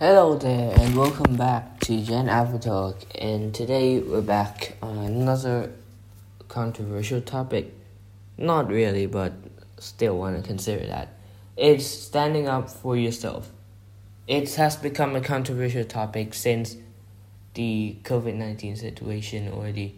[0.00, 2.96] Hello there, and welcome back to Gen Alpha Talk.
[3.16, 5.74] And today we're back on another
[6.48, 7.74] controversial topic.
[8.38, 9.34] Not really, but
[9.78, 11.08] still want to consider that.
[11.54, 13.50] It's standing up for yourself.
[14.26, 16.76] It has become a controversial topic since
[17.52, 19.92] the COVID 19 situation or the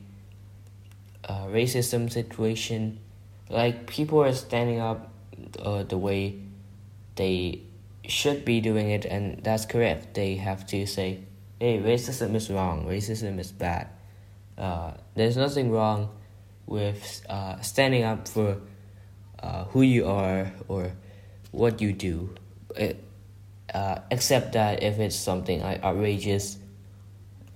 [1.28, 2.98] uh, racism situation.
[3.48, 5.12] Like, people are standing up
[5.60, 6.40] uh, the way
[7.14, 7.62] they
[8.06, 10.14] should be doing it, and that's correct.
[10.14, 11.20] They have to say,
[11.60, 13.88] hey, racism is wrong, racism is bad.
[14.58, 16.10] Uh, there's nothing wrong
[16.66, 18.58] with uh, standing up for
[19.42, 20.92] uh, who you are or
[21.50, 22.34] what you do,
[22.76, 23.02] it,
[23.72, 26.58] uh, except that if it's something like outrageous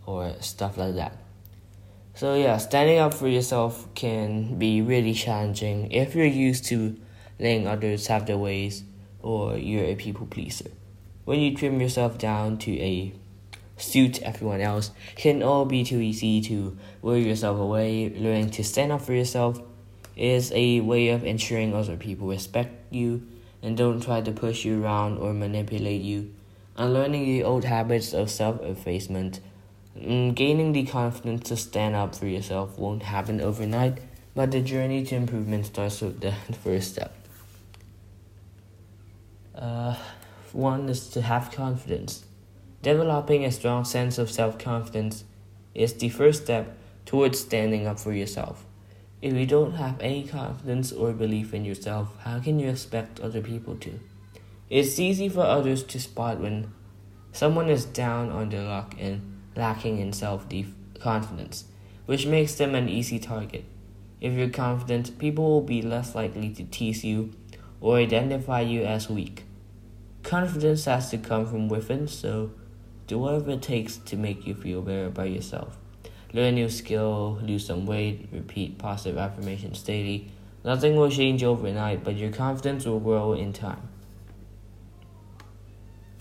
[0.04, 1.16] or stuff like that.
[2.14, 6.96] So, yeah, standing up for yourself can be really challenging if you're used to
[7.38, 8.84] letting others have their ways
[9.26, 10.70] or you're a people pleaser.
[11.24, 13.12] When you trim yourself down to a
[13.76, 18.08] suit everyone else, can all be too easy to wear yourself away.
[18.10, 19.60] Learning to stand up for yourself
[20.14, 23.26] is a way of ensuring other people respect you
[23.62, 26.32] and don't try to push you around or manipulate you.
[26.76, 29.40] Unlearning the old habits of self effacement,
[29.96, 33.98] gaining the confidence to stand up for yourself won't happen overnight,
[34.36, 36.30] but the journey to improvement starts with the
[36.62, 37.25] first step.
[39.56, 39.96] Uh,
[40.52, 42.24] one is to have confidence.
[42.82, 45.24] Developing a strong sense of self confidence
[45.74, 48.64] is the first step towards standing up for yourself.
[49.22, 53.40] If you don't have any confidence or belief in yourself, how can you expect other
[53.40, 53.98] people to?
[54.68, 56.72] It's easy for others to spot when
[57.32, 59.22] someone is down on their luck and
[59.56, 60.46] lacking in self
[61.00, 61.64] confidence,
[62.04, 63.64] which makes them an easy target.
[64.20, 67.32] If you're confident, people will be less likely to tease you
[67.80, 69.44] or identify you as weak.
[70.22, 72.50] Confidence has to come from within, so
[73.06, 75.76] do whatever it takes to make you feel better about yourself.
[76.32, 80.30] Learn a new skill, lose some weight, repeat positive affirmations daily.
[80.64, 83.88] Nothing will change overnight, but your confidence will grow in time.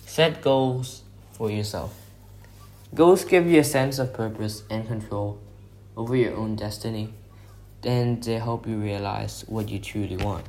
[0.06, 1.02] Set goals
[1.34, 2.00] for yourself.
[2.94, 5.40] Goals give you a sense of purpose and control
[5.98, 7.14] over your own destiny,
[7.84, 10.46] and they help you realize what you truly want.